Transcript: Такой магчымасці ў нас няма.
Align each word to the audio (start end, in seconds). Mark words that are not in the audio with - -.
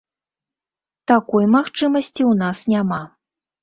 Такой 1.13 1.45
магчымасці 1.59 2.11
ў 2.11 2.33
нас 2.45 2.57
няма. 2.77 3.01